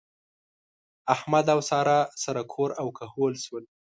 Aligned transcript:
احمد 1.15 1.45
او 1.53 1.59
سارا 1.69 1.99
سره 2.23 2.41
کور 2.53 2.69
او 2.81 2.87
کهول 2.97 3.33
شول. 3.43 3.63